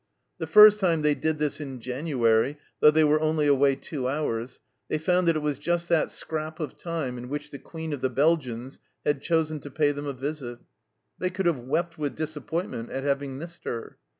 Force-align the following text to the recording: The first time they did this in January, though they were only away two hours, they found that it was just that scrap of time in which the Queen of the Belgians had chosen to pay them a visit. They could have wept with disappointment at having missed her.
The 0.39 0.47
first 0.47 0.79
time 0.79 1.03
they 1.03 1.13
did 1.13 1.37
this 1.37 1.61
in 1.61 1.79
January, 1.79 2.57
though 2.79 2.89
they 2.89 3.03
were 3.03 3.21
only 3.21 3.45
away 3.45 3.75
two 3.75 4.07
hours, 4.09 4.59
they 4.89 4.97
found 4.97 5.27
that 5.27 5.35
it 5.35 5.43
was 5.43 5.59
just 5.59 5.89
that 5.89 6.09
scrap 6.09 6.59
of 6.59 6.75
time 6.75 7.19
in 7.19 7.29
which 7.29 7.51
the 7.51 7.59
Queen 7.59 7.93
of 7.93 8.01
the 8.01 8.09
Belgians 8.09 8.79
had 9.05 9.21
chosen 9.21 9.59
to 9.59 9.69
pay 9.69 9.91
them 9.91 10.07
a 10.07 10.13
visit. 10.13 10.57
They 11.19 11.29
could 11.29 11.45
have 11.45 11.59
wept 11.59 11.99
with 11.99 12.15
disappointment 12.15 12.89
at 12.89 13.03
having 13.03 13.37
missed 13.37 13.63
her. 13.65 13.99